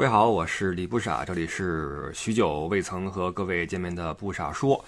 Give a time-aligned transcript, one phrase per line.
[0.00, 4.82] 各位好，我是李不傻，这里是许久未曾和各位见面的不傻说。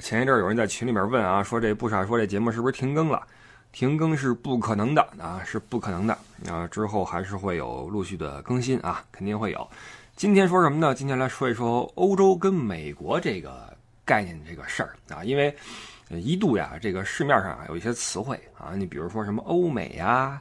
[0.00, 3.26] 前一阵有人在群里面问啊，说这不傻说这节目是不是停更了？
[3.72, 6.18] 停更是不可能的啊，是不可能的
[6.50, 9.66] 啊，之后还是会有陆续的更新啊，肯定会有。
[10.16, 10.94] 今天说什么呢？
[10.94, 13.74] 今天来说一说欧洲跟美国这个
[14.04, 15.56] 概念这个事儿啊，因为
[16.10, 20.38] 一度呀，这个市面上啊有一些词汇啊，你比如说什么欧美呀，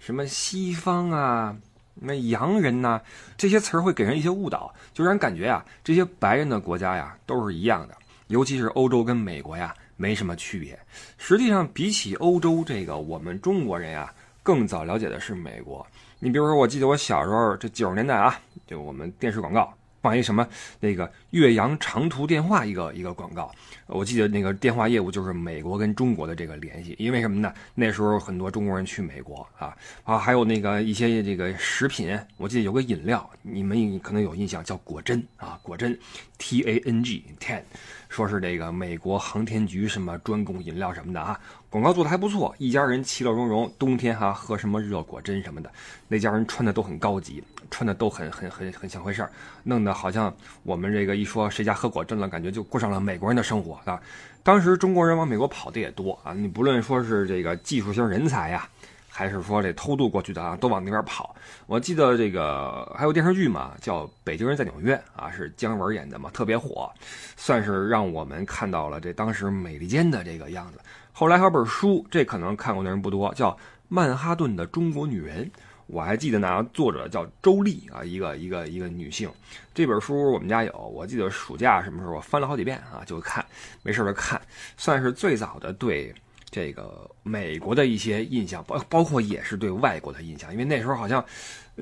[0.00, 1.56] 什么西方啊。
[2.00, 3.00] 那洋人呢？
[3.36, 7.94] 这些词儿会给人一些误导，就让人感觉啊，这些白人的国家呀都是一样的，
[8.28, 10.78] 尤其是欧洲跟美国呀没什么区别。
[11.16, 15.86] 实际上，比起欧洲，这个我们中国人呀更早了解的是美国。
[16.18, 19.72] 你比如说，我记得我小时候这九十年代啊，就我们电视广告。
[20.00, 20.46] 放一什么
[20.78, 23.52] 那个岳阳长途电话一个一个广告，
[23.88, 27.52] 我记得那个电话业务就是美国跟中国的这个联系，因为什么呢？
[27.74, 29.74] 那时候很多中国人去美国啊
[30.04, 35.98] 啊，还有那个一些这个食品，我记得有个饮料，你们可能有印象叫果珍啊，果珍
[36.36, 37.62] ，T A N G ten，
[38.08, 45.70] 说是这个美国航天局什么专供饮料什么的啊，广告做的还不错，一家人其乐融融，冬天哈喝什么热果珍什么的，
[46.08, 47.42] 那家人穿的都很高级。
[47.70, 49.30] 穿的都很很很很像回事儿，
[49.64, 54.00] 弄得好像我们这个一说谁家喝果珍了，感觉就过上了美国人的生活啊。
[54.42, 58.66] 当时中国人往美国跑的也多啊，你不论说是这个技术型人才呀，
[59.10, 61.36] 还是说这偷渡过去的啊，都往那边跑。
[61.66, 66.90] 我记得这个还有电视剧嘛，叫《北京人在纽约》啊，是姜文演的嘛，特别火，
[67.36, 70.78] 算是让我们看到了这当时美利坚的这个样子。
[71.18, 73.50] 后来还有本书，这可能看过的人不多，叫
[73.88, 75.44] 《曼哈顿的中国女人》。
[75.88, 79.28] 我还记得呢，作者叫周丽啊，一个一个一个女性。
[79.74, 83.44] 这本书我们家有，我记得暑假什么时候我翻了好几遍啊，就看，
[83.82, 84.40] 没事就看，
[84.76, 86.14] 算是最早的对
[86.48, 91.24] 这个美国的一些印象，包包括也是对外国的印象，因为那时候好像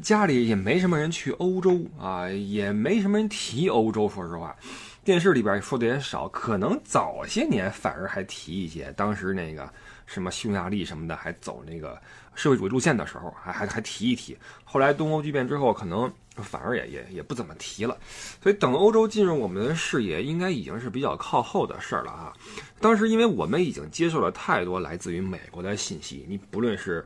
[0.02, 4.56] 家里也没什么人去欧洲啊，也没什么人提欧洲，说实话，
[5.06, 9.72] 电视里边说的也少，可能早些年反而还提一些，当时那个。
[10.08, 12.00] 什么匈牙利什么的，还走那个
[12.36, 14.38] 社会主义路线的时候，还还还提一提。
[14.62, 17.98] 后来东欧剧变之后，可能反而也也也不怎么提了。
[18.41, 22.32] 所以等欧洲进入我们的视野，应该已经是比较靠后的事儿了啊。
[22.81, 27.04] 当时因为我们已经接受了太多来自于美国的信息，你不论是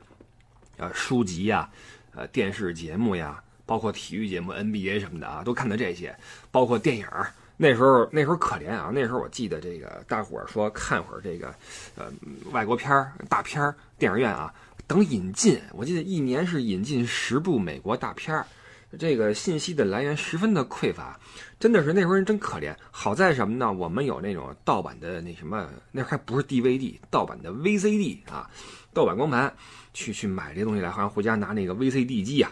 [0.77, 1.71] 呃书籍呀、
[2.15, 6.15] 呃电视节目呀，包括体育节目 NBA 什么的啊，都看的这些，
[6.51, 7.33] 包括电影儿。
[7.63, 8.91] 那时候那时候可怜啊！
[8.91, 11.55] 那时候我记得这个大伙儿说看会儿这个，
[11.95, 12.11] 呃，
[12.53, 14.51] 外国片儿大片儿，电影院啊
[14.87, 15.61] 等引进。
[15.75, 18.47] 我记得一年是引进十部美国大片儿，
[18.99, 21.21] 这个信息的来源十分的匮乏，
[21.59, 22.75] 真的是那时候人真可怜。
[22.91, 23.71] 好在什么呢？
[23.71, 28.49] 我们有那种盗版的那什么，那还不是 DVD，盗版的 VCD 啊，
[28.95, 29.53] 盗版光盘，
[29.93, 32.51] 去去买这东西来，好像回家拿那个 VCD 机啊，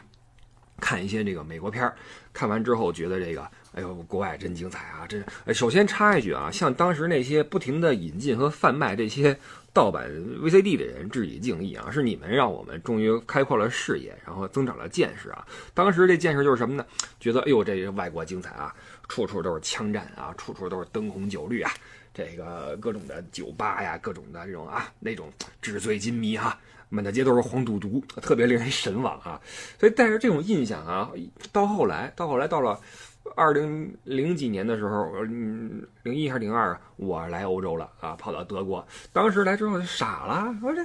[0.81, 1.95] 看一些这个美国片儿。
[2.33, 3.49] 看完之后觉得这个。
[3.75, 5.07] 哎呦，国外真精彩啊！
[5.07, 5.23] 这
[5.53, 9.39] 首先插一句啊，向当时那些不停的引进和贩卖这些
[9.73, 10.11] 盗版
[10.43, 11.89] VCD 的人致以敬意啊！
[11.89, 15.47] 是你们让我们终于开阔了视野，然后增长了见识啊！
[15.75, 16.85] 当时这见识就是什么呢？
[17.21, 18.75] 觉得哎呦，这外国精彩啊，
[19.07, 21.71] 处处都是枪战啊，处处都是灯红酒绿啊，
[22.13, 25.31] 这个各种的酒吧呀，各种的这种啊那种
[25.63, 29.41] 纸醉金迷哈，满大街都是黄赌毒，特别令人神往啊！
[29.79, 31.11] 所以带着这种印象啊，
[31.53, 32.79] 到后来，到后来到了。
[33.37, 38.85] 二零零几年的时候，嗯，零一还是零二，我来欧洲了啊，跑到德国。
[39.13, 40.83] 当时来之后就傻了，说这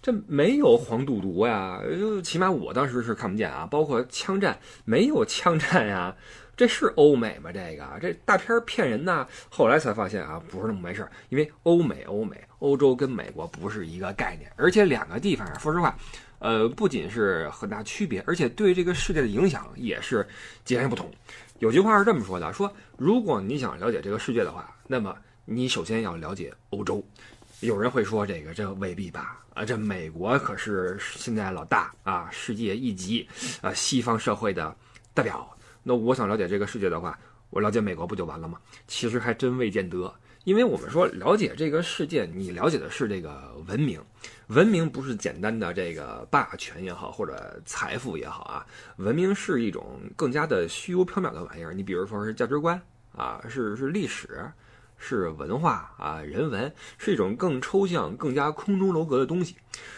[0.00, 3.68] 这没有黄赌毒呀，就起码我当时是看不见啊。
[3.70, 6.16] 包括枪战没有枪战呀，
[6.56, 7.52] 这是欧美吗？
[7.52, 9.26] 这个这大片骗人呐。
[9.50, 15.96] 后来才发现啊，不是那么回事因为欧美欧美欧洲跟美国不是一个概念，而且两个地方说实话，
[16.38, 20.26] 呃，不仅是很大区别，而且对这个世界的影响也是
[20.64, 21.10] 截然不同。
[21.58, 27.02] 有句话是这么说的：说如果你想了解这个世界的话，那么你首先要了解欧洲。
[27.60, 29.40] 有人会说这个这未必吧？
[29.54, 33.26] 啊，这美国可是现在老大啊，世界一级，
[33.62, 34.76] 啊，西方社会的
[35.14, 35.48] 代表。
[35.82, 38.58] 那我想了解这个世界的话，我了解美国不就完了吗？
[38.86, 40.14] 其实还真未见得。
[40.46, 44.00] 因为我们说了解这个世界，你了解的是这个文明，
[44.46, 48.64] 文明不是简单的这个霸权也好，或者财富也好啊，
[48.98, 51.74] 文明是一种更加的虚无缥缈的玩意儿。
[51.74, 52.80] 你比如说是价值观
[53.12, 54.48] 啊，是是历史，
[54.96, 59.56] 是文化啊，人文，是一种更抽象、更加空中楼阁的东西。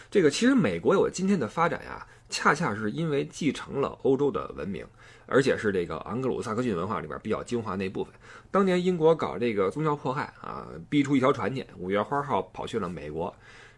[0.09, 2.07] 这个其实美国有今天的发展呀。
[2.31, 4.85] 恰恰是因为继承了欧洲的文明，
[5.29, 8.13] 而且是这个昂格鲁萨克逊文化里边比较精华那部分。
[8.51, 13.33] 当年英国搞这个宗教迫害啊，逼出一条船去，五月花号跑去了美国，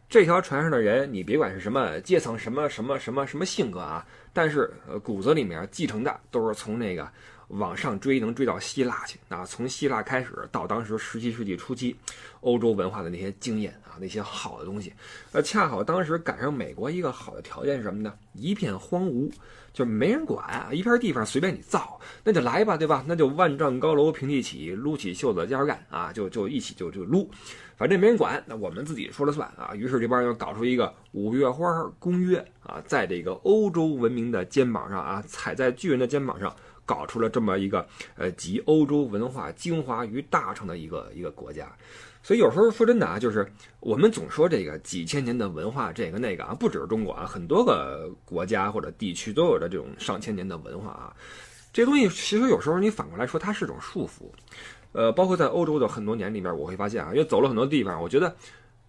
[0.09, 7.07] 这条船上的人，你别管是什么阶层、什么什么什么什么性格啊，但是呃骨子里面继承的都是从那个
[7.51, 9.45] 往上追，能追到希腊去啊。
[9.45, 11.95] 从希腊开始到当时十七世纪初期，
[12.41, 14.93] 欧洲文化的那些经验啊，那些好的东西，
[15.31, 18.13] 呃，恰好当时赶上美国一个好的条件是什么呢？
[18.33, 19.31] 一片荒芜。
[19.73, 23.05] 就没人管，一片地方随便你造，那就来吧，对吧？
[23.07, 27.31] 那就万丈高楼平地起，撸起袖子加油干啊，就就一起就就撸，
[27.77, 29.73] 反正没人管，那我们自己说了算啊。
[29.73, 36.53] 于是这帮人搞出一个五月花公约啊，在这个欧洲文明的肩膀上啊，踩在巨人的肩膀上，
[36.91, 41.71] 搞出了这么一个呃集欧洲文化精华于大成的一个一个国家。
[42.21, 43.49] 所以有时候说真的啊，就是
[43.79, 51.15] 我们总说这个几千年的文化，这个那个啊，不只是中国啊，很多个国家或者地区都有着这种上千年的文化啊。
[51.73, 54.29] 这东西其实有时候你反过来说，它是种束缚。
[54.91, 58.35] 呃，包括在欧洲的很多年里面，我会发现啊，因为走了很多地方，我觉得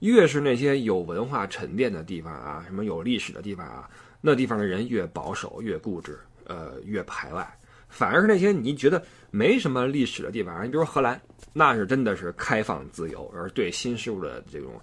[0.01, 3.89] 越是那些有文化沉淀的地方啊，什么有历史的地方啊，
[4.21, 7.49] 那地方的人越保守、越固执，呃，越排外。
[7.93, 9.01] 反而是那些你觉得
[9.31, 11.21] 没什么历史的地方，你比如说荷兰。
[11.55, 14.81] 那是真的是开放自由，而对新事物的这种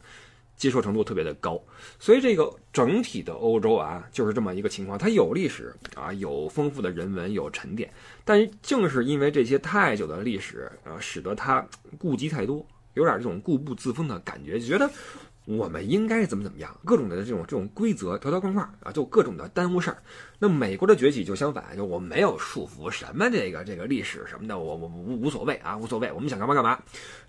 [0.56, 1.60] 接受程度特别的高，
[1.98, 4.96] 所以这个整体的欧洲啊，就是这么一个情况。
[4.96, 7.92] 它有历史啊，有丰富的人文，有沉淀，
[8.24, 11.66] 但正是因为这些太久的历史啊，使得它
[11.98, 12.64] 顾及太多，
[12.94, 14.88] 有点这种固步自封的感觉，觉得。
[15.58, 16.70] 我们应该怎么怎么样？
[16.86, 19.98] 各种的这种这种规则条条框框啊，就各种的耽误事儿。
[20.38, 26.80] 那美国的崛起就相反，就我没有束缚，什么这个这个历史什么的，我我无无所谓啊，无所谓，我们想干嘛干嘛。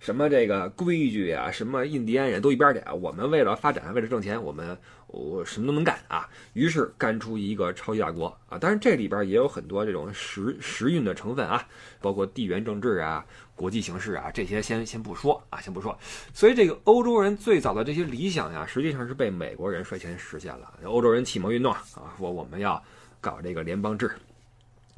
[0.01, 2.83] 什么这个规矩啊，什么印第安人都一边儿去。
[3.01, 4.77] 我们为了发展，为了挣钱，我们
[5.13, 6.29] 我什么都能干啊。
[6.53, 8.59] 于是干出一个超级大国啊。
[8.59, 11.67] 当然这里边也有很多这种时时运的成分啊，
[12.01, 13.25] 包括地缘政治啊。
[13.57, 15.95] 国际形势啊，这些先先不说啊，先不说。
[16.33, 20.73] 所以这个欧洲人最早的这些理想呀，实际上是被美国人率先实现了。
[20.85, 21.85] 欧洲人启蒙运动啊，
[22.17, 22.83] 说我们要
[23.21, 24.11] 搞这个联邦制，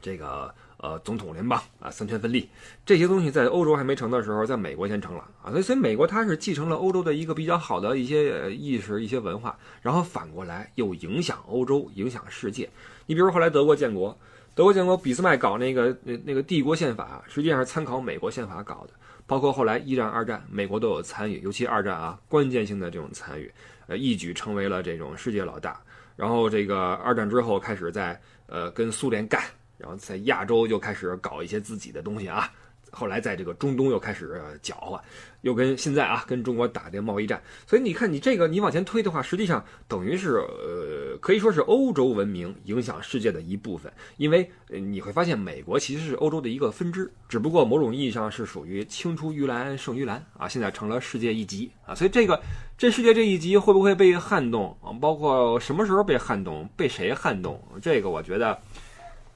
[0.00, 2.46] 这个呃总统联邦啊，三权分立
[2.84, 5.50] 这些东西，在欧洲还没成的时候，在美国先成了啊。
[5.50, 12.68] 所以，所以美国它是继承了欧洲的一个比较好的一些意识、一些文化，然后反过来又影响欧洲、影响世界。
[13.06, 14.14] 你比如后来德国建国。
[14.54, 18.90] 德国建国，俾斯麦搞那个那那个帝国宪法，实际上是参考美国宪法搞的。
[19.26, 23.50] 包括后来一战、二战，美国都有参与，尤其二战啊，关键性的这种参与，
[23.86, 25.80] 呃，一举成为了这种世界老大。
[26.16, 29.42] 然后这个二战之后开始在呃跟苏联干，
[29.82, 32.50] 然后在亚洲就开始搞一些自己的东西啊。
[32.94, 35.00] 后来在这个中东又开始搅和，
[35.40, 52.38] 又跟现在啊跟中国打这贸易战，所以你看你这个你往前推的话，实际上等于是呃可以说是欧洲文明影响世界的一部分，因为你会发现美国其实是欧洲的一个分支，只不过某种意义上是属于青出于蓝胜于蓝啊，现在成了世界一极啊，所以这个
[52.76, 54.92] 这世界这一极会不会被撼动啊？
[55.00, 57.58] 包括什么时候被撼动，被谁撼动？
[57.80, 58.60] 这个我觉得。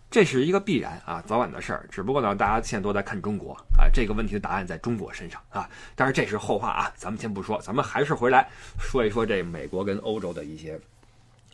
[0.09, 1.87] 这是一个必然啊，早晚的事儿。
[1.91, 5.69] 只不过呢，大家现在都在看中国啊，这个问题的答案在中国身上啊。
[5.95, 8.49] 但是这是后话啊，咱们先不说，咱们还是回来
[8.79, 10.81] 说一说这美国跟欧洲的一些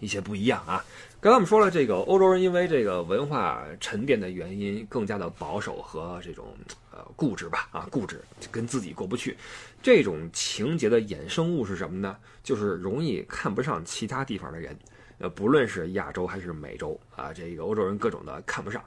[0.01, 0.85] 一些不一样啊。
[1.21, 6.55] 刚才我们说了，这个欧洲人因为这个文化沉淀的原因，更加的保守和这种
[6.91, 9.37] 呃固执吧啊，固执跟自己过不去。
[9.81, 12.17] 这种情节的衍生物是什么呢？
[12.43, 14.77] 就是容易看不上其他地方的人。
[15.23, 18.83] 呃，不论是亚洲还是美洲啊，这个欧洲人各种的看不上。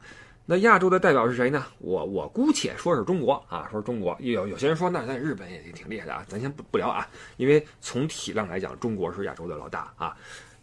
[0.46, 1.66] 那亚洲的代表是谁呢？
[1.80, 4.18] 我我姑且说是中国啊，说中国。
[4.20, 7.08] 有有些人说，那在日本也挺厉害的啊，咱先不不聊啊，
[7.38, 10.14] 因为从体量来讲，中国是亚洲的老大啊，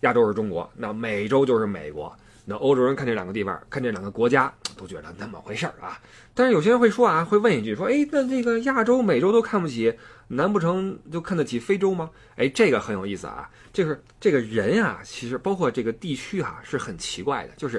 [0.00, 2.14] 亚洲是中国，那美洲就是美国。
[2.44, 5.98] 那欧洲人看这两个地方，看这两个国家，都觉得那么回事儿啊。
[6.34, 9.96] 但是有些人会说啊，会问一句说，哎，那这个亚洲、美洲都看不起，
[10.28, 12.10] 难不成就看得起非洲吗？
[12.36, 13.48] 哎，这个很有意思啊。
[13.72, 17.54] 就是这个人啊，其实包括这个地区啊，是很奇怪的。
[17.56, 17.78] 就是，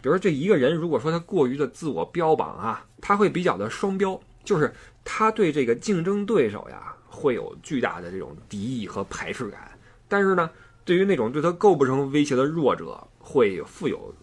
[0.00, 4.72] 比如说这一个人，如果说他过于的自我标榜啊，他会比较的双标，就是
[5.04, 9.72] 他对这个竞争对手呀，会有巨大的这种敌意和排斥感。
[10.06, 10.50] 但是呢，
[10.84, 14.14] 对于那种对他构不成威胁的弱者，会富有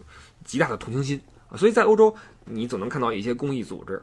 [0.44, 1.20] 极大的同情心，
[1.56, 2.14] 所以在欧洲，
[2.44, 4.00] 你总能看到一些公益组织，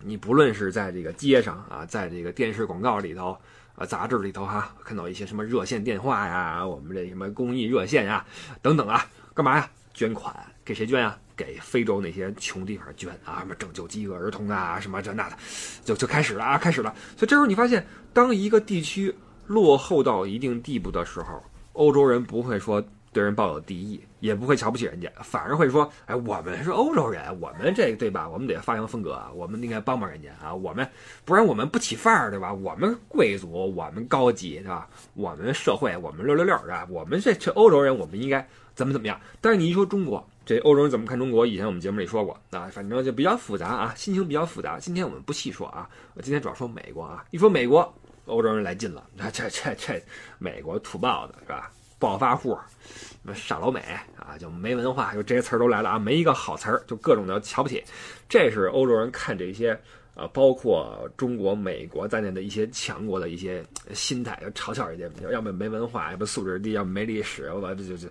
[0.00, 3.36] 你不论是在这个街上啊，在这个电视广告里头
[3.76, 8.24] 啊，杂志里头哈，看到一些什么热线电话呀，我们这什么公益热线呀，
[8.62, 9.68] 等等啊，干嘛呀？
[9.92, 11.18] 捐款给谁捐啊？
[11.36, 15.36] 给非洲那些穷地方捐啊，什么拯救饥饿儿童啊，什么这那的，
[15.84, 16.94] 就就开始了啊，开始了。
[17.16, 19.14] 所以这时候你发现，当一个地区
[19.46, 22.82] 落后到一定地步的时候，欧洲人不会说。
[23.14, 28.28] 对人抱有敌意，也不会瞧不起人家，反而会说：“哎，我们是欧洲人，我们这对吧？
[28.28, 30.86] 我们得发扬风格啊，我们应该帮帮人家啊，我们
[31.24, 32.52] 不然我们不起范儿，对吧？
[32.52, 34.88] 我们贵族，我们高级，对吧？
[35.14, 36.84] 我们社会，我们六六六，是吧？
[36.90, 38.44] 我们这这欧洲人，我们应该
[38.74, 39.18] 怎么怎么样？
[39.40, 41.46] 但是你一说中国，这欧洲人怎么看中国？
[41.46, 44.80] 以前我们节目里说过，啊，反正就比较复杂啊，心情比较复杂。
[44.80, 47.24] 今天我们不细说啊，我今天主要说美国啊。
[47.30, 47.94] 一说美国，
[48.26, 50.02] 欧洲人来劲了，那 这这这
[50.38, 51.70] 美国土豹子是吧？
[52.04, 53.80] 暴发户，什么傻老美
[54.18, 57.82] 啊，就没文化，就这些词儿都来了啊，没一个好词儿，就各种的瞧不起。
[58.28, 59.78] 这是欧洲人看这些，
[60.14, 68.08] 呃，包括中国、美国在内的一些强国的一些心态，要嘲笑人家，要么没文化，要么素质低，要么没历史，我就就就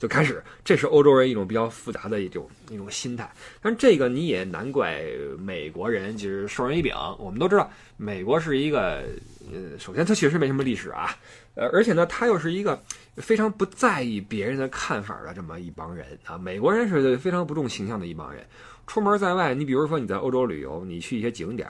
[0.00, 0.42] 就开始。
[0.64, 3.30] 这是欧洲人一种比较复杂的一种一种心态。
[3.62, 5.00] 但这个你也难怪
[5.38, 6.92] 美国人就是授人以柄。
[7.18, 9.04] 我们都知道，美国是一个，
[9.52, 11.16] 呃，首先它确实没什么历史啊，
[11.54, 12.80] 呃，而且呢，它又是一个。
[13.16, 18.44] 非常不在意别人的看法的这么一帮人啊，美国人是非常不重形象的一帮人。
[18.86, 21.68] 出门在外，你比如说你在欧洲旅游，你去一些景点，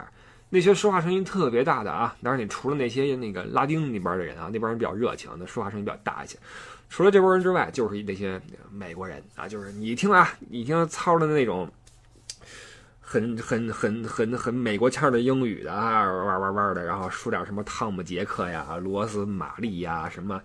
[0.51, 6.37] 那些说话声音特别大的啊，当然你除了那些那个拉丁那边的人啊，那帮人比较热情，那说话声音比较大一些。
[6.89, 11.69] 除了这波人之外，就是那些美国人啊，就是你听啊，你听操的那种
[13.09, 20.43] 很很很很很美国腔的英语的啊，哇哇哇的，然后说点什么汤姆杰克呀、罗斯玛丽呀什么。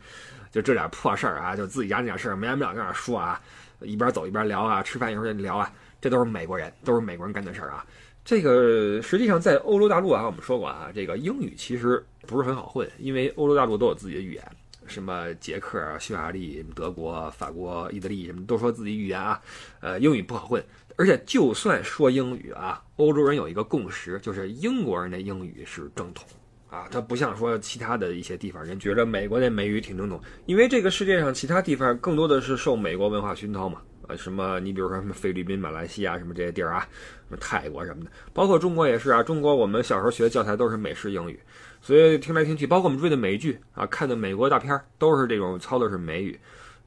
[0.52, 3.42] 就这点破事儿啊，就自己家那点事儿，没完没了跟那说啊，
[3.80, 7.86] 一边走一边聊啊，吃饭一会儿聊啊，这都是美国人，都是美国人干的事儿啊。
[8.26, 14.44] 这个实际上在欧洲大陆啊，我们说过啊，这个英语其实不是很好混，因为欧洲大陆都有自己的语言，
[14.88, 19.42] 什么捷克、匈牙利、德国、法国、意大利什么都说自己语言啊，
[19.80, 20.62] 呃，英语不好混。
[20.98, 26.26] 而且就算说英语啊，欧洲人有一个共识，就是英国人的英语是正统。
[26.70, 33.82] 啊，它不像说其他的一些地方人觉得美国那美语挺正统，因为这个世界上其他地方更多的是受美国文化熏陶嘛。
[34.08, 36.88] 呃，什么你比如说什么菲律宾、马来西亚什么这些地儿啊，
[37.28, 39.22] 什么泰国什么的，包括中国也是啊。
[39.22, 41.38] 中国我们小时候学的教材都是美式英语，
[41.82, 46.40] 所以听来听去，包括我们追的美剧啊，看的美国大片都是这种操的是美语。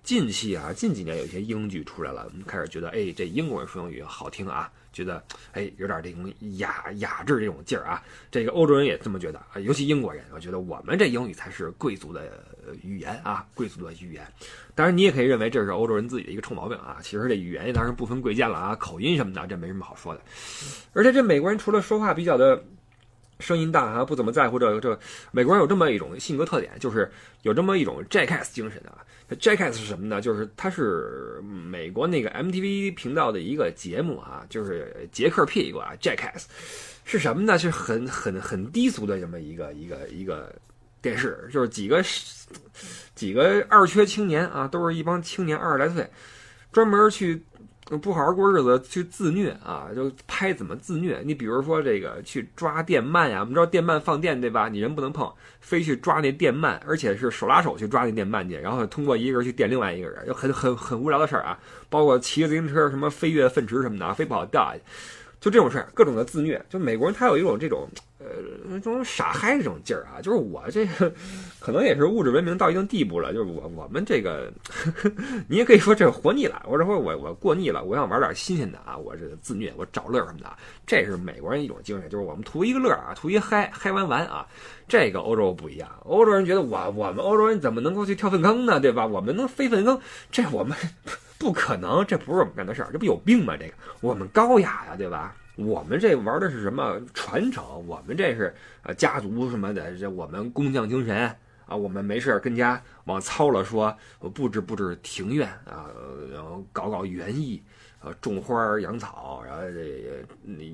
[0.05, 4.71] 近期啊，近几年有一些英剧出来了，我们开始觉得，哎，这英国人说英语好听啊。
[4.93, 5.21] 觉得
[5.51, 8.01] 哎，有点这种雅雅致这种劲儿啊。
[8.31, 12.31] 这个欧洲人也这么觉得啊，尤其英国人，我觉得我们这英语才是贵族的
[12.81, 14.25] 语言啊，贵族的语言。
[14.73, 16.99] 当然，你也可以认为这是欧洲人自己的一个臭毛病啊。
[17.03, 20.21] 其实这语言当然不分贵贱了啊，口音什么的这没什么好说的。
[20.93, 22.63] 而且这美国人除了说话比较的。
[23.45, 24.81] 声音大啊，不怎么在乎这个。
[24.81, 24.99] 这
[25.31, 27.11] 美国人有这么一种性格特点，就是
[27.43, 29.05] 有这么一种 jackass 精神啊。
[29.39, 30.19] jackass 是什么呢？
[30.21, 36.45] 就是它是美国那个 MTV 频道的一个节目啊，就是杰克屁股啊，jackass
[37.05, 37.59] 是什么呢？
[37.59, 40.55] 是很很很低俗的这么一个一个一个
[41.03, 42.03] 电视，就是几个
[43.15, 46.09] 几个二缺青年啊，都是一帮青年二十来岁，
[46.73, 47.43] 专门去。
[48.01, 51.21] 不好好过日子去自虐啊，就拍怎么自虐。
[51.25, 54.69] 你比如说这个去抓电鳗呀，我们知道电鳗放电对吧？
[54.71, 61.59] 你人不能碰，非去抓那电鳗，而且是手拉手去抓那电鳗去，然后通过一个人去电另外一个人，就很很很无聊的事儿啊。
[61.91, 64.81] 包括骑自行车什么飞跃粪池什么的，非不好掉下去，
[65.45, 66.65] 就这种事儿，各种的自虐。
[66.71, 67.87] 就美国人他有一种这种。
[68.19, 71.13] 呃，这种傻嗨这种劲儿啊，就是我这个
[71.61, 74.51] 可能也是物质文明到一定地步了，就是我我们这个，
[75.47, 80.51] 你也可以说这活腻了，或者说我我过腻了，我想玩点新鲜的啊，我这个自虐，我找乐什么的，
[80.87, 84.47] 这是美国人一种精神，就是我们图一个乐啊，图一嗨，嗨完完啊，
[84.89, 89.07] 这个欧洲不一样，欧洲人觉得我我们欧洲人怎么能够去跳粪坑呢，对吧？
[89.07, 90.01] 我们能飞粪坑，
[90.33, 90.75] 这我们
[91.45, 93.55] 不可能，这不是我们干的事儿，这不有病吗？
[93.55, 95.37] 这个我们高雅呀，对吧？
[95.57, 97.87] 我们这玩的是什么传承？
[97.87, 101.31] 我们这是呃家族什么的，这我们工匠精神
[101.67, 101.77] 啊。
[101.77, 103.95] 我们没事跟家往糙了说，
[104.33, 105.91] 布置布置庭院啊，
[106.33, 107.63] 然后搞搞园艺，
[108.01, 110.27] 呃，种花养草，然后这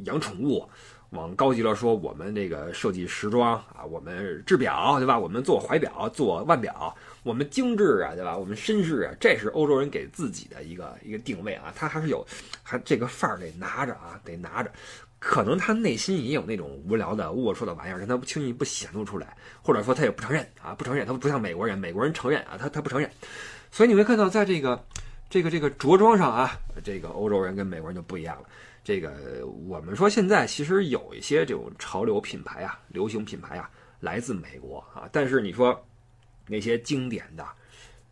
[0.05, 0.65] 养宠物。
[1.11, 5.19] 往高级了说，我们这个设计时装啊，我们制表对吧？
[5.19, 8.37] 我们做怀表、做腕表，我们精致啊，对吧？
[8.37, 11.73] 我们绅士啊，这是欧洲人给自己的一个一个定位啊。
[11.75, 12.25] 他还是有，
[12.63, 14.71] 还这个范儿得拿着啊，得拿着。
[15.19, 21.07] 可能他内心也有那种无聊的、龌龊的玩意儿，但他不轻易不显露出来，或者说他也不承认啊，不承认。
[21.07, 23.11] 他不像美国人，美国人承认啊，他他不承认。
[23.71, 24.83] 所以你会看到，在这个
[25.29, 28.49] 这个这个着装上啊，这个欧洲人跟美国人就不一样了。
[28.83, 33.71] 这个我们说现在其实有一些这种潮流品牌啊、流行品牌啊，
[34.01, 35.09] 来自美国啊。
[35.13, 35.79] 但是你说
[36.47, 37.47] 那些经典的、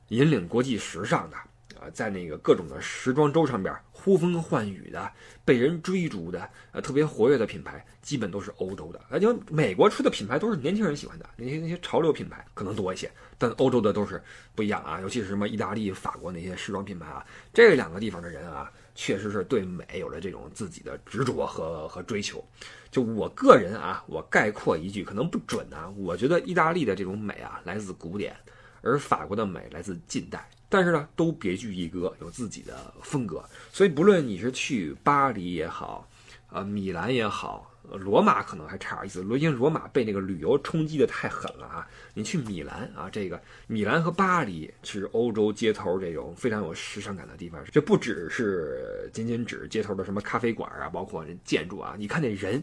[0.09, 1.37] 引领国际时尚的
[1.81, 5.11] 啊，在那个各种的时装周上边呼风唤雨的、
[5.45, 9.01] 被人追逐的、呃特别活跃的品牌，基本都是欧洲的。
[9.09, 14.23] 而且美国出的品牌都是年轻人喜欢的，那些那些潮流品牌可能多一些，但欧洲的都是
[14.55, 15.01] 不一样啊。
[15.01, 22.45] 尤其是什么意大利、法国那些时装品牌啊，这两个地方的人啊，确实是对美有了这种自己的执着和和追求。
[22.91, 28.37] 就我个人啊，我概括一句，可能不准啊，我觉得意大利的这种美啊，来自古典。
[28.81, 33.45] 而法国的美来自近代，但是呢，都别具一格，有自己的风格。
[33.73, 36.09] 所以，不论你是去巴黎也好，
[36.51, 39.23] 呃，米兰也好，罗马可能还差点意思。
[39.23, 41.87] 罗因为罗马被那个旅游冲击的太狠了啊！
[42.15, 47.63] 你去米兰啊，这个米兰和巴黎是欧洲街头这种非常有时尚感的地方。
[47.73, 52.63] 这不只是仅仅指街头的什么咖啡馆啊，包括建筑啊，你看那人，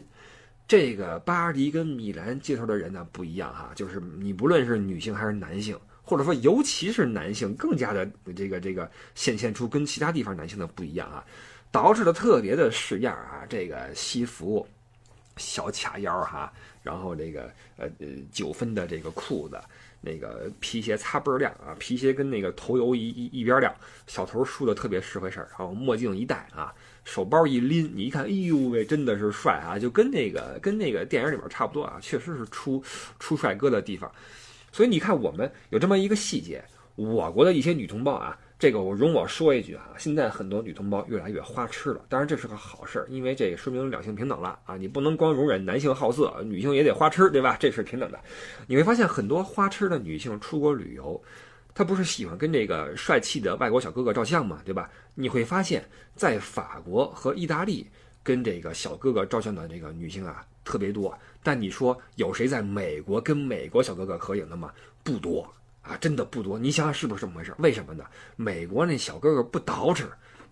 [0.68, 5.78] 这个巴黎跟米兰街头的人呢不一样哈，就是你不论是女性还是男性。
[6.08, 11.24] 或者说，尤其是男性，更加的这个这个显现出跟其他地方男性的不一样啊，
[11.72, 14.64] 捯饬的特别的式样啊，这个西服，
[15.36, 16.52] 小卡腰哈，
[16.82, 19.60] 然后这个呃呃九分的这个裤子，
[20.00, 23.74] 那个皮鞋擦倍儿亮啊，皮鞋跟那个头油一一一边亮，
[24.06, 26.72] 小头梳的特别实回事儿，然后墨镜一戴啊，
[27.04, 32.82] 手包一拎，你一看，哎呦喂，真的是帅啊，就跟那个跟那个电影里边差不多啊，确实是出
[33.18, 34.10] 出帅哥的地方。
[34.72, 36.64] 所以你看，我们有这么一个细节，
[36.94, 42.00] 我国的一些女同胞啊，这个我容我说一句啊，现在很多女同胞越来越花痴了。
[42.08, 44.76] 当然这是个好事儿，因为这个说明两性平等了啊。
[44.78, 47.56] 你不能光容忍男性好色，女性也得花痴，对吧？
[47.60, 48.18] 这是平等的。
[48.66, 51.22] 你会发现很多花痴的女性出国旅游，
[51.74, 54.90] 她不是喜欢跟这个帅气的外国小哥哥照相嘛，对吧？
[55.14, 57.86] 你会发现在法国和意大利
[58.22, 60.44] 跟这个小哥哥照相的这个女性啊。
[60.64, 64.72] 特别多，但你说有谁在美国跟美国小哥哥合影的吗？
[65.04, 65.48] 不多
[65.88, 66.58] 啊，真的不多。
[66.58, 67.54] 你想想是不是这么回事？
[67.58, 68.04] 为什么呢？
[68.36, 70.04] 美国那小哥哥不捯饬，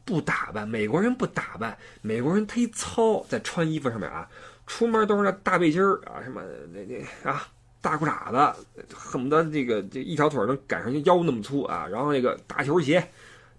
[0.04, 4.28] 不打扮，美国人不打扮，美国人忒糙，在穿衣服上面啊，
[4.66, 6.40] 出门都是那大背心儿啊，什么
[6.72, 7.48] 那那啊
[7.80, 13.06] 大裤衩子，恨不得这个这一条腿能赶上腰那么粗啊，然后那个大球鞋，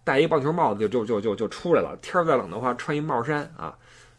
[0.03, 1.97] 戴一棒球帽子就就就就就出来了。
[2.01, 3.77] 天再冷的话，穿一帽衫啊，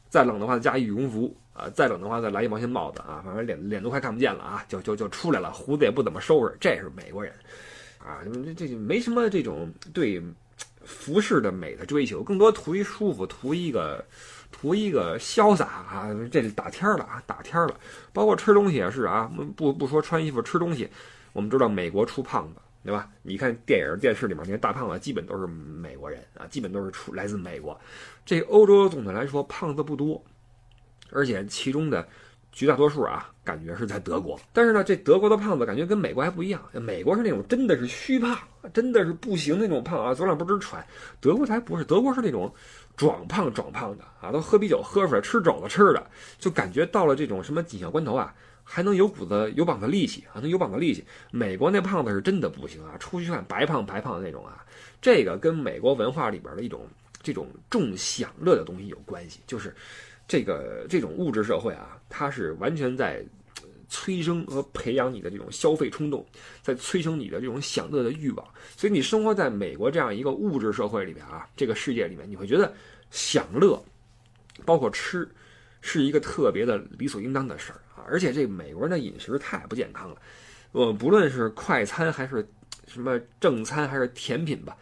[0.09, 1.37] 再冷的话加羽绒服。
[1.57, 7.33] 啊，再冷的话再来一毛线帽子啊，反正脸脸都快看不见了啊，就就就出来了，胡子也不怎么收拾，这是美国人，
[7.99, 10.23] 啊，这这没什么这种对
[10.85, 14.05] 服饰的美的追求，更多图一舒服，图一个
[14.53, 17.81] 图一个潇洒啊，这是打天儿了啊，打天儿了，
[18.13, 20.87] 包括吃东西也是啊，不不说穿衣服，吃东西，
[21.33, 23.09] 我们知道美国出胖子，对吧？
[23.23, 27.79] 你看电影电视里面那些大胖子，基本都是美国人啊，基本都是出来自美国，
[28.27, 30.23] 这欧洲总的来说胖子不多。
[31.11, 32.07] 而且其中的
[32.53, 34.39] 绝大多数啊，感觉是在德国。
[34.53, 36.63] 但是呢，这德国的胖子感觉跟美国还不一样。
[36.73, 38.37] 美国是那种真的是虚胖，
[38.73, 40.85] 真的是不行那种胖啊，走两步直喘。
[41.21, 42.53] 德国才不是，德国是那种
[42.97, 46.07] 壮胖壮胖的啊，都喝啤酒喝出来，吃肘子吃的，
[46.39, 51.05] 就感觉到了这种什么紧要关头啊，还能有股子有膀子力气啊，能有膀子力气。
[51.31, 54.65] 美国那胖子是真的不行啊，出去看白胖白胖的那种啊。
[55.03, 56.89] 这个跟美国文化里边的一种
[57.23, 59.77] 这种重享乐的东西有关系，就是。
[60.29, 63.25] 这个这种物质社会啊，它是完全在
[63.89, 66.27] 催生和培养你的这种消费冲动，
[66.61, 68.47] 在催生你的这种享乐的欲望。
[68.77, 72.75] 所以你生活在美国这样一个物质社会里面啊，这个世界里面，你会觉得
[73.11, 73.81] 享乐，
[74.65, 75.29] 包括吃，
[75.81, 78.03] 是一个特别的理所应当的事儿啊。
[78.09, 80.17] 而且这美国人的饮食太不健康了，
[80.73, 82.45] 呃，不论是快餐还是
[82.89, 84.77] 什么正餐还是甜品吧。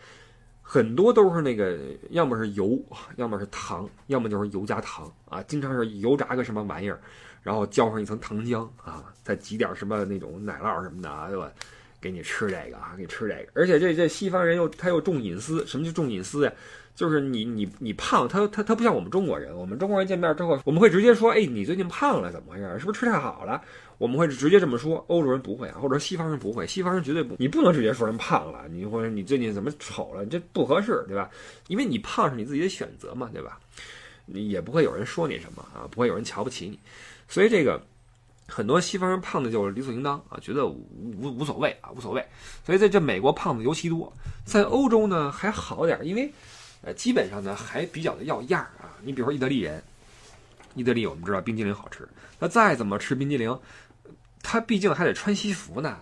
[0.66, 2.76] 很多都是那个，要么是油，
[3.16, 5.42] 要么是糖，要么就是油加糖啊。
[5.42, 6.98] 经常是油炸个什么玩意儿，
[7.42, 11.52] 然后浇上一层糖浆啊，再挤点什么那种奶酪什么的啊，对吧？
[12.04, 13.46] 给你吃这个啊，给你吃这个。
[13.54, 16.52] 而且这这西方人又他又重隐私，什么叫重隐私呀？
[16.94, 22.78] 就是你你你胖，他他他不像我们中国人，我们中国人见面之后，我们会直接说，哎，你最近胖了，怎么回事？
[22.78, 23.60] 是不是吃太好了？
[23.96, 31.30] 我们会直接这么说，欧洲人不会啊，或者说西方人不会，西方人绝对不，你不能直接说人胖了，你或者你最近怎么丑了，这不合适，对吧？
[31.68, 33.58] 因为你胖是你自己的选择嘛，对吧？
[34.26, 36.78] 你也不会有人说你什么啊，不会有人瞧不起你，
[37.28, 37.80] 所以这个
[38.54, 40.86] 很多西方人胖的就理所应当啊，觉得无
[41.18, 42.24] 无无所谓啊，无所谓。
[42.64, 44.12] 所以在这美国胖子尤其多，
[44.44, 46.32] 在欧洲呢还好点，因为
[46.82, 48.94] 呃基本上呢还比较的要样啊。
[49.02, 49.82] 你比如说意大利人，
[50.76, 53.58] 意大利我们知道冰激凌好吃，那再怎么吃冰激凌。
[54.40, 55.98] 他毕竟还得穿西服呢，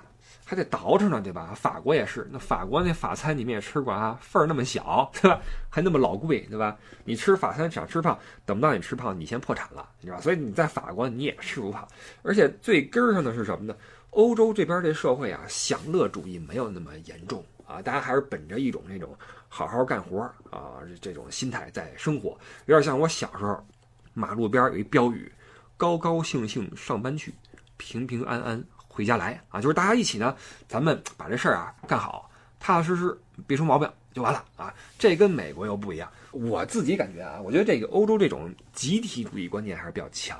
[0.52, 1.54] 还得倒饬呢，对吧？
[1.56, 5.40] 法国也是，那法国那法餐你们也吃过啊，份儿那么小，对吧？
[5.70, 6.76] 还那么老贵，对吧？
[7.04, 10.22] 你吃法餐想吃胖，等不到你吃胖，你先破产了，你知道吧？
[10.22, 11.88] 所以你在法国你也吃不胖，
[12.22, 13.74] 而且最根儿上的是什么呢？
[14.10, 17.42] 欧洲这边这社会啊，享乐主义没有那么严重。
[17.66, 19.16] 啊，大家还是本着一种那种
[19.48, 22.36] 好好干活啊这种心态在生活，
[22.66, 23.66] 有点像我小时候，
[24.12, 25.32] 马路边有一标语
[25.78, 27.32] ：“高高兴兴上班去，
[27.78, 28.62] 平平安安
[28.92, 30.36] 回家来。”啊，就是大家一起呢，
[30.68, 34.72] 咱们把这事儿啊干好，踏踏实实，别出毛病就完了啊。
[34.98, 36.08] 这跟美国又不一样。
[36.30, 40.38] 我自己感觉啊，我觉得这个欧洲这种集体主义观念还是比较强。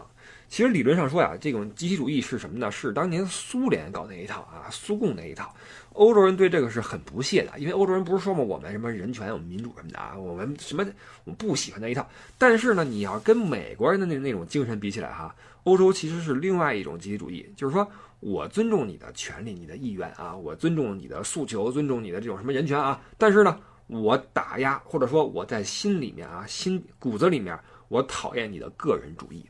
[0.48, 2.70] 其实理论上说呀，这种集体主义是什么呢？
[2.70, 5.54] 是当年苏联搞那一套啊，苏共那一套。
[5.94, 10.82] 欧洲人对这个是很不屑的，因为欧洲人不是说嘛，我们什么人权、我们民主什么的啊，我们什么
[11.24, 12.06] 我们不喜欢那一套。
[12.38, 15.34] 但是呢，你要跟美国人的那那种精神比起来哈，
[15.64, 17.86] 欧洲其实是另外一种集体主义，就是说
[18.22, 23.00] 我尊重你的权利、你的意愿啊，我尊重你的诉求，尊重你的这种什么人权啊。
[23.18, 27.58] 但是呢，我打压或者说我在心里面啊，心骨子里面
[27.88, 29.44] 我讨厌你的个人主义。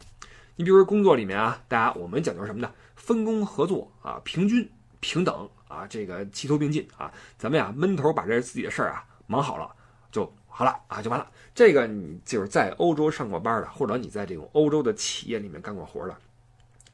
[0.57, 2.73] 你比如说工作里面啊，大家我们讲究什么呢？
[2.97, 4.67] 分工合作啊，平均
[5.01, 9.71] 平等啊，这个齐头并进啊，咱们呀闷头把这自己的事儿啊忙好了
[10.11, 11.29] 就好了啊，就完了。
[11.55, 16.17] 这个你就是在欧洲上过班的，或者你在这种欧洲的企业里面干过活的，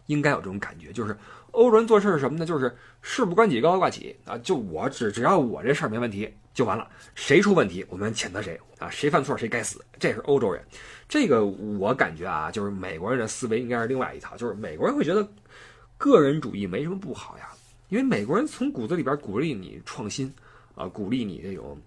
[0.06, 1.16] 应该有这种感觉，就是
[1.52, 2.46] 欧洲人做事是什么呢？
[2.46, 10.62] 就是事不关己高高挂起啊，就我只只要我这事儿没问题就完了，谁出问题我们谴责谁啊，谁犯错谁该死，这是欧洲人。
[11.08, 15.26] 这个我感觉啊，就是美国人的思维应该是另外一套，就是美国人会觉得
[15.96, 17.48] 个人主义没什么不好呀，
[17.88, 20.32] 因为美国人从骨子里边鼓励你创新，
[20.74, 21.80] 啊，鼓励你这种。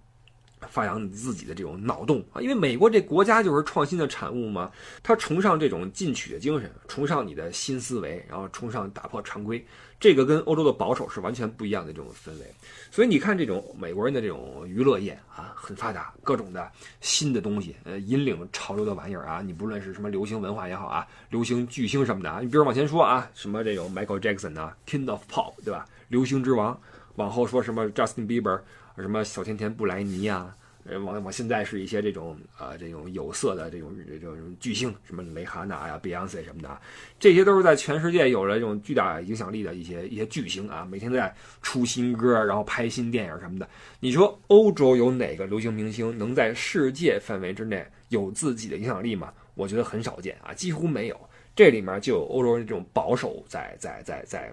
[0.70, 4.70] 发扬你自己的这种脑洞啊，因为美国这国家就是创新的产物嘛，
[5.02, 9.64] 他崇尚这种进取的精神，崇尚你的新思维，然后崇尚打破常规，
[9.98, 12.46] 这个跟欧洲的保守是完全不一样的这种氛围。
[12.90, 16.70] 所以你看，这种美国人的这种娱乐业啊，很发达，各种的
[17.00, 25.86] 新的东西，呃，引领潮流的玩意儿啊，你不论是什么流行文化也好啊，流行巨星什么的啊，你比如往前说啊，什么这种 Michael Jackson 啊，King of Pop，对吧？
[26.08, 26.78] 流行之王，
[27.16, 28.60] 往后说什么 Justin Bieber。
[28.96, 36.80] 什么小甜甜布莱尼啊，呃，往往现在是一些这种啊，这种有色的这种这种巨星，什么蕾哈娜呀、Beyonce 什么的，
[37.18, 43.68] 这些都是在全世界有了这种巨大影响力的一些一些巨星啊，每天在出新歌，然后拍新电影什么的。
[44.00, 49.32] 你说欧洲有哪个流行明星能在世界范围之内有自己的影响力吗？
[49.54, 51.20] 我觉得很少见啊，几乎没有。
[51.54, 54.52] 这里面就有欧洲人这种保守在在在在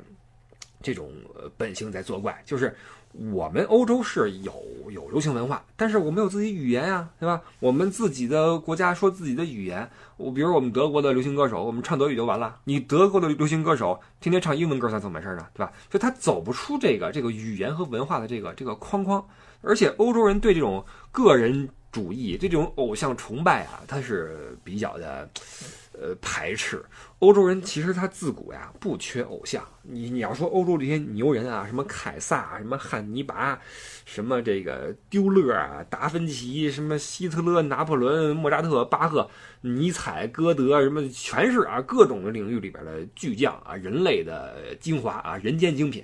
[0.81, 1.11] 这种
[1.57, 2.75] 本性在作怪，就是。
[3.11, 4.53] 我们欧洲是有
[4.91, 7.41] 有流行文化，但是我们有自己语言呀，对吧？
[7.59, 12.59] 我们自己的国家说自己的语言，我比如我们德国的流行歌手，我们唱德语就完了。
[12.65, 15.47] 你德国的流行歌手天天唱英文歌，算怎么回事呢？
[15.53, 15.73] 对吧？
[15.91, 19.25] 所以他走不出这个这个语言和文化的这个这个框框，
[19.61, 25.27] 而且欧洲人对这种个人主义、对这种偶像崇拜啊，他是比较的。
[26.01, 26.81] 呃，排斥
[27.19, 29.61] 欧洲人，其实他自古呀不缺偶像。
[29.81, 33.59] 你你要说欧洲这些牛人啊，什么凯撒，什么汉尼拔，
[34.05, 39.29] 什么这个丢勒啊，达芬奇，什么希特勒、拿破仑、莫扎特、巴赫、
[39.61, 46.03] 尼采、歌德，什么全是啊，各种的领域里边的巨匠啊，人类的精华啊，人间精品。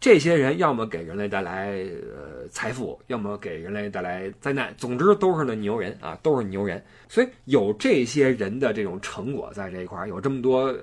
[0.00, 1.72] 这些人要么给人类带来
[2.16, 4.74] 呃财富，要么给人类带来灾难。
[4.78, 6.82] 总之都是那牛人啊，都是牛人。
[7.06, 10.74] 所以有这些人的这种成果在这一块，有这么多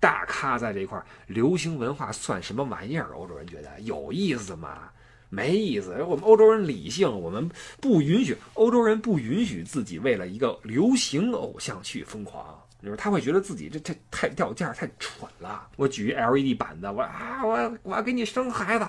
[0.00, 3.10] 大咖在这一块，流行文化算什么玩意儿？
[3.14, 4.88] 欧洲人觉得有意思吗？
[5.28, 6.02] 没意思。
[6.04, 7.46] 我们欧洲人理性，我们
[7.78, 12.61] 不允许欧洲人不允许自己为了一个流行偶像去疯狂。
[12.82, 15.68] 就是他会觉得自己这这太掉价太蠢了。
[15.76, 18.88] 我举 LED 板子，我啊我我要给你生孩子，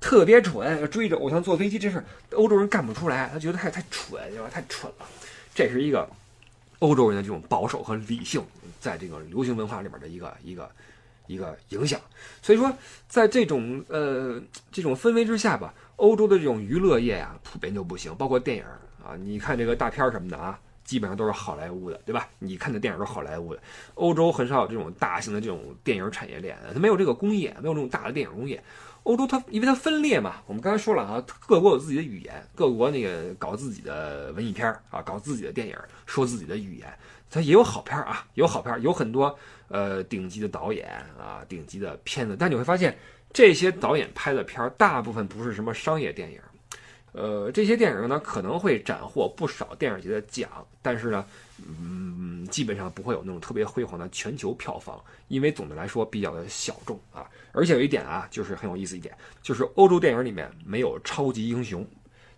[0.00, 0.90] 特别蠢。
[0.90, 4.48] 追着偶像坐飞机，这事欧洲人干不出来，他觉得太太蠢，对吧？
[4.52, 5.06] 太蠢了。
[5.54, 6.08] 这是一个
[6.80, 8.44] 欧洲人的这种保守和理性，
[8.80, 10.70] 在这个流行文化里边的一个一个
[11.26, 12.00] 一个影响。
[12.42, 12.72] 所以说，
[13.08, 14.40] 在这种呃
[14.72, 18.64] 这种氛围之下吧，欧洲的这种娱乐业啊，普遍就不行，包括电影
[19.04, 20.58] 啊，你看这个大片什么的啊。
[20.88, 22.26] 基本上都是好莱坞的，对吧？
[22.38, 23.60] 你看的电影都是好莱坞的，
[23.92, 28.64] 欧洲很少有这种大型的这种电影产业链，它没有这个工业，没有这种大的电影工业。
[29.02, 36.90] 欧洲它因为它分裂嘛，我们刚才说了啊，各国有自己的语言，各国那个搞自己的文艺片啊，搞自己的电影，说自己的语言，
[37.28, 40.88] 它也有好片啊，有好片，有很多呃顶级的导演
[41.20, 42.34] 啊，顶级的片子。
[42.38, 42.96] 但你会发现，
[43.30, 46.40] 这些导演拍的片儿大部分不是什么商业电影。
[47.12, 50.48] 呃，这些电影呢可能会斩获不少电影节的奖，
[50.82, 51.24] 但是呢，
[51.66, 57.26] 嗯，基本上不会有那种特别辉煌的全球票房，因为总的来说比较的小众啊。
[57.52, 61.84] 而且有一点啊，就是很有意思一点，就是欧洲电影里面没有超级英雄。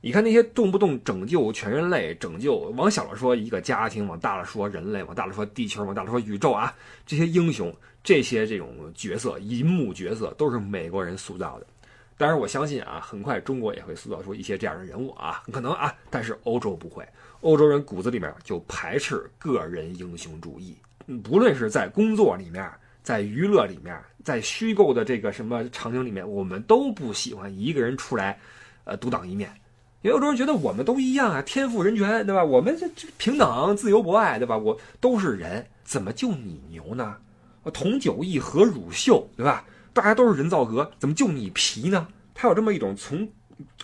[0.01, 11.67] 你看那些动不动拯救全人类、拯救往小了说一个家庭，往大了说人类，往大了说地球，往大了说宇宙啊，这些英雄、这些这种角色、银幕角色都是美国人塑造的。
[12.21, 15.91] 当然，我相信啊，很快中国也会塑造出一些这样的人物啊，很可能啊。
[16.11, 17.03] 但是欧洲不会，
[17.41, 20.77] 欧洲人骨子里面就排斥个人英雄主义，
[21.25, 22.71] 不论是在工作里面，
[23.03, 28.39] 在娱乐里面，在虚构的这个什么场景里面，我们都不喜欢一个人出来，
[28.85, 29.51] 呃，独当一面。
[30.03, 32.45] 因为欧洲人觉得我们都一样啊，天赋人权，对吧？
[32.45, 34.59] 我们这这平等、自由、博爱，对吧？
[34.59, 37.17] 我都是人，怎么就你牛呢？
[37.73, 39.65] 同酒异何乳臭，对吧？
[39.93, 42.09] 大家都是人造革，怎么就你皮呢？
[42.35, 43.29] 他有这么一种从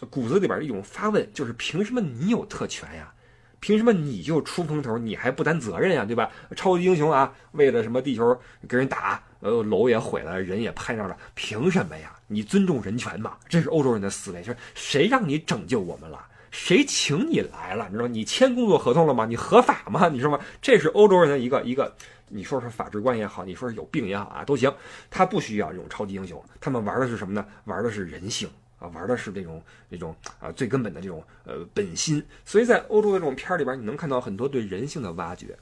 [0.09, 3.12] 骨子里边一种发问，就是凭什么你有特权呀？
[3.59, 6.05] 凭什么你就出风头，你还不担责任呀？
[6.05, 6.31] 对吧？
[6.55, 8.38] 超级英雄啊，为了什么地球
[8.69, 12.14] 跟人打，呃，楼也毁了，人也拍上了，凭什么呀？
[12.29, 13.37] 你尊重人权嘛？
[13.49, 16.25] 这是欧洲人的思维，就是谁让你拯救我们了？
[16.57, 17.87] 谁请你来了？
[17.90, 19.27] 你知道你签工作合同了吗？
[19.27, 20.09] 你合法吗？
[20.09, 20.40] 你知道吗？
[20.62, 21.95] 这是欧洲人的一个一个，
[22.29, 24.73] 你说是法治观也好，你说是有病也好啊，都行。
[25.11, 27.47] 他不需要这种超级英雄，他们玩的是什么呢？
[27.66, 32.25] 玩的是人性啊，玩的是这种这种啊最根本的这种呃本心。
[32.45, 35.57] 所以在欧洲的这种片儿里边，你能看到很多对人性的挖掘。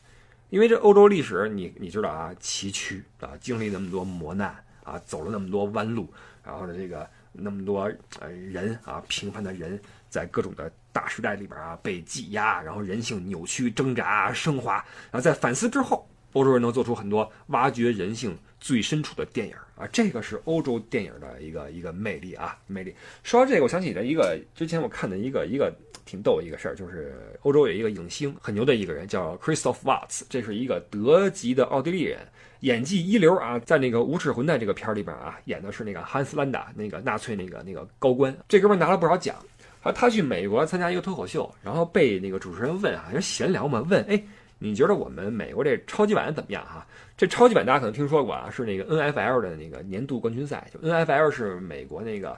[0.51, 6.09] 因为这欧洲历史，你你知道啊，崎岖啊，经历那么多磨难啊，走了那么多弯路。
[6.45, 14.75] 然后呢，这个那么多呃人啊，平凡的人，在各种的大时代里边啊被挤压，然后人性扭曲、挣扎、升华，
[15.11, 22.95] 然后在反思之后，欧洲人能做出很多挖掘人性最深处的电影啊，这个是欧洲电影的一个一个魅力啊，魅力。
[23.25, 32.21] 说到这个，我想起了一个之前我看的一个一个挺逗的一个事儿，就是欧洲有一个影星很牛的一个人叫 Christoph Waltz，这是一个德籍的奥地利人。
[32.61, 38.35] 演技一流啊，在那个《无耻混蛋》这个片儿里边啊，演的是那个汉斯兰达，那个纳粹那个那个高官。
[38.49, 39.37] 这哥们拿了不少奖。
[39.85, 44.21] 啊，他去美国参加一个脱口秀，然后被那个主持人问啊，就闲聊嘛，问哎，
[44.59, 46.85] 你觉得我们美国这超级碗怎么样哈？
[47.17, 52.37] 这超级碗大家可能听说过啊，是那个 NFL 的那个年度冠军赛，就 NFL 是美国那个。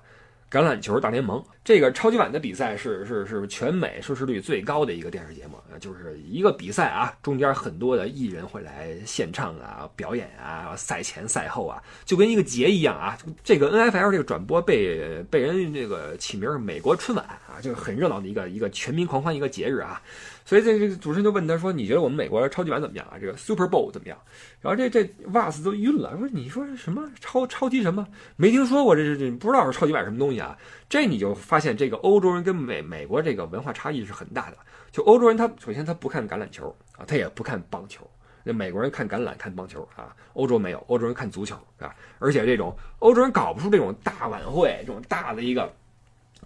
[0.56, 13.18] 橄榄球大联盟这个超级碗的比赛是是是全美收视率最高的一个电视节目就是一个比赛啊，中间很多的艺人会来献唱啊、表演啊，赛前赛后啊，就跟一个节一样啊。
[13.44, 20.00] 这个 NFL 这个转播被被人这个起名是美国春晚啊，就是很热闹的一个一个全民狂欢一个节日啊。
[20.46, 23.18] 所以这这主持人就问他说：“你觉得我们美国超级碗怎么样啊？
[23.20, 24.16] 这个 Super Bowl 怎么样？”
[24.62, 28.06] 然后这这瓦斯都晕了，说：“你说什么超超级什么？
[28.36, 30.56] 没听说过，这这这不知道是超级碗什么东西啊？”
[30.88, 34.56] 这你就发现这个欧洲人跟美美国这个文化差异是很大的。
[34.92, 38.08] 就欧洲人他首先他不看橄榄球啊，他也不看棒球。
[38.44, 41.92] 那美国人看橄榄看棒球啊，欧洲没有，欧洲人看足球啊。
[42.20, 45.68] 而且这种欧洲人搞不出这种大晚会，这种大的一个。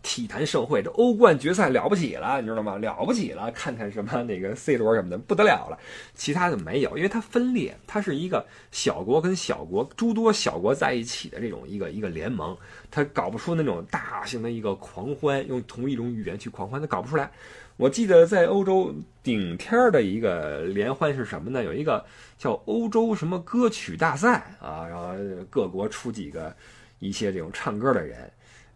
[0.03, 2.77] 体坛盛会，这欧冠决赛了不起了，你知道吗？
[2.77, 5.79] 了不起了，看看什么那个 C 罗什么的不得了了，
[6.15, 12.57] 其他的没有，因为它分裂，它是一个小国跟小国诸多小国在一起的这种一个一个联盟，
[12.91, 17.31] 它搞不出那种大型的一个狂欢，用同一种语言去狂欢，它搞不出来。
[17.77, 21.63] 我记得在欧洲顶天的一个联欢是什么呢？
[21.63, 22.05] 有一个
[22.39, 25.15] 叫欧洲什么歌曲大赛啊，然后
[25.49, 26.55] 各国出几个
[26.99, 28.31] 一些这种唱歌的人。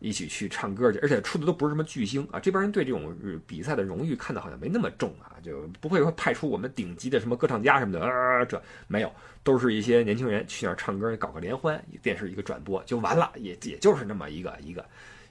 [0.04, 2.38] 一起去唱歌去，而且出的都不是什么巨星啊！
[2.38, 9.10] 这帮人对这种比赛的荣誉看的好像没那么重啊，就不会说派出我们顶级的什么歌唱家什么的啊，这没有，
[9.42, 14.84] 都是一些年轻人去那儿唱歌，搞个联欢，电视一个转播就完了，也也就是那么一个一个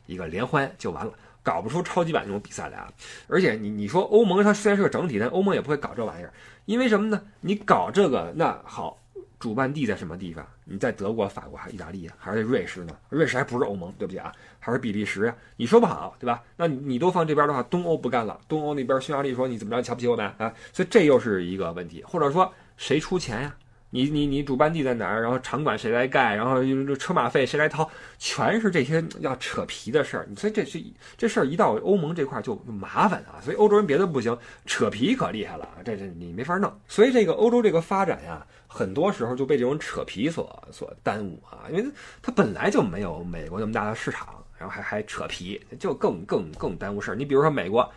[0.08, 2.92] 一个联欢就完了，搞不出超级版那种比赛来啊！
[3.28, 6.34] 而且你你说欧盟它虽然是个整体，但欧盟也不会搞这玩意儿，
[6.66, 7.22] 因为什么呢？
[7.42, 9.03] 你搞这个那好。
[9.44, 10.48] 主办地在什么地方？
[10.64, 12.10] 你在德国、法国还是意大利？
[12.18, 12.96] 还是在瑞士呢？
[13.10, 15.36] 瑞士还不是欧盟，对不起啊，还是比利时啊？
[15.58, 16.42] 你说不好，对吧？
[16.56, 18.40] 那你都放这边的话，东欧不干了。
[18.48, 20.54] 东欧那边匈牙利说你怎么着瞧不起我们啊？
[20.72, 23.54] 所以这又是一个问题，或者说谁出钱呀？
[23.90, 25.22] 你你你主办地在哪儿？
[25.22, 26.34] 然后场馆谁来盖？
[26.34, 26.64] 然后
[26.96, 27.88] 车马费谁来掏？
[28.18, 30.28] 全是这些要扯皮的事儿。
[30.36, 30.82] 所以这是
[31.16, 33.38] 这事儿一到欧盟这块就麻烦啊。
[33.40, 35.70] 所以欧洲人别的不行，扯皮可厉害了。
[35.86, 36.74] 这这你没法弄。
[36.88, 41.70] 所以这个欧洲这个发展呀，很多时候就被这种扯皮所所耽误啊。
[41.70, 41.86] 因为
[42.22, 47.16] 它本来就没有美国那么大的市场，然后还还扯皮，就更更更耽误事儿。
[47.16, 47.88] 你比如说美国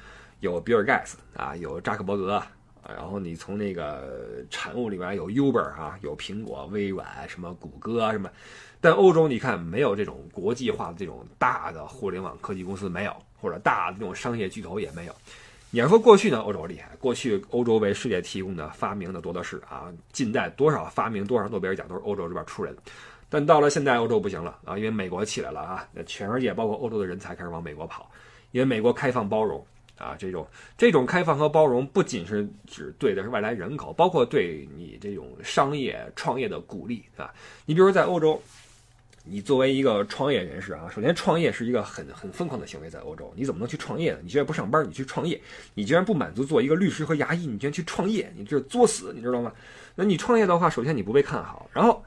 [0.41, 2.43] 有比尔盖茨啊，有扎克伯格。
[2.89, 8.31] 然后你从那个产物里面有 Uber 啊，有苹果、微软什么谷歌什么，
[8.81, 15.17] 但欧洲你看没有这种国际化的这种大的互联网科技公司没有，或者大的这种商业巨头也没有。
[15.71, 22.75] 你要说过去呢，欧洲厉害，过去欧洲为世界提供的发明的多的是啊，近代多少发明多少诺贝尔奖都是欧洲这边出人。
[23.29, 28.11] 但到了现在，欧洲不行了啊，因为美国起来了啊，那全世界包括欧洲的人才开始往美国跑，
[28.53, 29.65] 因为美国开放包容。
[29.99, 37.33] 啊，这种这种开放和包容，不仅是指对的是外来人口，包括对你这种商业创业的鼓励，对吧？
[37.65, 38.39] 你比如在欧洲，
[39.29, 44.21] 你作为一个创业人士啊，首先创业是一个很很疯狂的行为，在欧洲，你怎么能去创业呢？
[44.23, 45.41] 你居然不上班，你去创业，
[45.75, 49.53] 你居然不满足做一个律师和牙医，你居然去创业，你这是作死，你知道吗？
[49.95, 52.03] 那你创业的话，首先你不被看好，然后。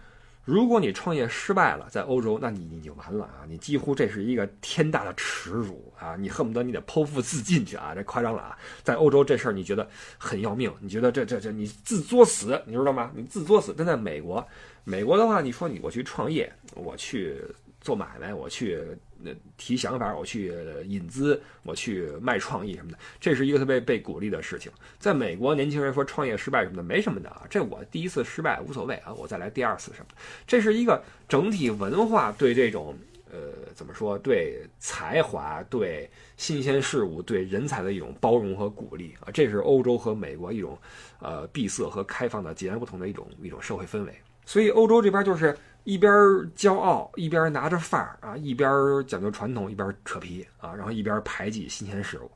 [0.46, 3.46] 如果你创业失败了，在欧洲，那你你就完了啊！
[3.48, 6.16] 你几乎这是一个天大的耻辱啊！
[6.16, 7.94] 你恨不得你得剖腹自尽去啊！
[7.94, 8.58] 这夸张了啊！
[8.82, 13.12] 在欧洲这事儿你觉得很要命，你觉得这这这你自作死，你知道吗？
[13.14, 13.76] 你自作死。
[13.78, 14.44] 但在美国，
[14.84, 17.42] 美国的话，你说你我去创业，我去。
[17.82, 18.78] 做买卖，我去
[19.18, 20.54] 那提想法，我去
[20.86, 24.70] 引资，我去卖创意什么的，这是一个特别被鼓励的事情。
[25.00, 30.16] 在美国，年轻人说创业失败什么的没什么的啊，这我第一次失败无所谓啊，我再来第二次什么的。
[30.46, 32.94] 这是一个整体文化对这种
[33.32, 33.40] 呃
[33.74, 40.78] 怎么说，对才华、对新鲜事物、对人才的一种包容和鼓励啊，这是欧洲和美国一种
[41.20, 44.14] 呃闭塞和开放的截然不同的一种一种社会氛围。
[44.50, 45.56] 所以欧洲这边就是。
[45.86, 46.12] 一边
[46.56, 48.70] 骄傲，一边拿着范儿啊，一边
[49.08, 52.30] 讲究传统，一边扯皮啊，然后一边排挤新鲜事物。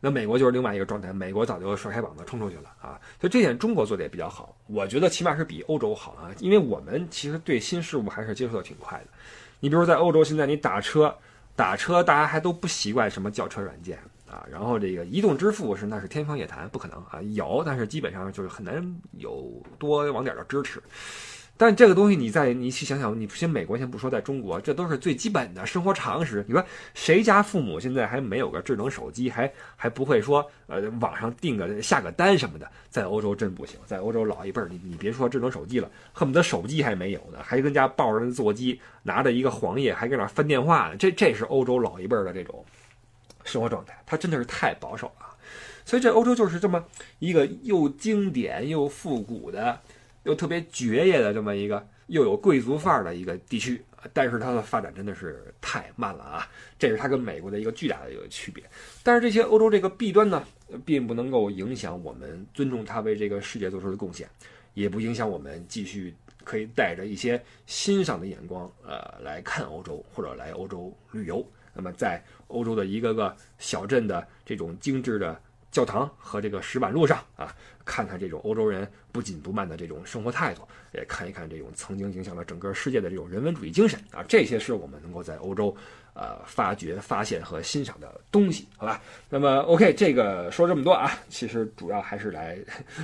[0.00, 2.98] 那美国就是另外一个状态，美国早就甩开膀子冲出去了啊。
[3.20, 9.06] 所以这点中国做的也比较好，我觉得起码是比欧洲好啊，因为我们其实对新事物还是接受的挺快的。
[9.60, 11.14] 你比如在欧洲，现在你打车，
[11.56, 13.98] 打车大家还都不习惯什么叫车软件
[14.30, 18.82] 啊，然后这个移动支付是那是天方夜谭，不可能啊，有，但是基本上就是很难
[19.18, 20.80] 有多网点的支持。
[21.56, 26.44] 但这个东西，你在你去想想，你先美国先不说，在中国，这都是最基本的生活常识。
[26.48, 26.64] 你说
[26.94, 32.68] 谁家父母现在还没有个智能手机，还还不会说呃网上订个下个单什么的？
[32.90, 40.96] 在欧洲真不行，在欧洲老一辈儿，你你别说智能手机了，恨不得手机还没有呢，还跟家抱着那座机，拿着一个黄页，还搁那翻电话呢。
[40.96, 42.64] 这这是欧洲老一辈儿的这种
[43.44, 45.26] 生活状态，他真的是太保守了。
[45.84, 46.84] 所以这欧洲就是这么
[47.20, 49.78] 一个又经典又复古的。
[50.24, 53.82] 又特别绝业的这么一个又有贵族范儿的一个地区，
[54.12, 56.48] 但是它的发展真的是太慢了啊！
[56.78, 58.62] 这是它跟美国的一个巨大的一个区别。
[59.02, 60.44] 但是这些欧洲这个弊端呢，
[60.84, 64.28] 并不能够影响我们尊重它为这个世界做出的贡献，
[64.74, 71.46] 也不影响我们继续可以带着一些欣赏的眼光，呃，来看欧洲或者来欧洲旅游。
[71.72, 75.40] 那么在欧洲的一个个小镇的这种精致的。
[75.74, 77.52] 教堂和这个石板路上啊，
[77.84, 85.76] 看看这种欧洲人不紧不慢的这种生活态度，也看一看这种曾经影响了整个世界的这种人文主义精神啊，这些是我们能够在欧洲。
[86.16, 89.02] 呃，发掘、发现和欣赏的东西，好吧。
[89.28, 92.56] 那么，OK，这个说这么多啊，其实主要还是来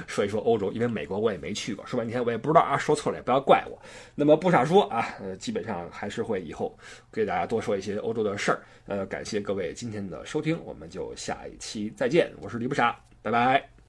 [0.06, 3.76] 说一说欧洲，因为美国我也没去过，说半天我也不知道啊，说错了也不要怪我。
[4.14, 6.78] 那么不傻说啊，呃，基本上还是会以后
[7.10, 8.62] 给大家多说一些欧洲的事儿。
[8.86, 13.79] 呃，感谢各位今天的收听，我们就下一期再见，我是李不傻，拜拜。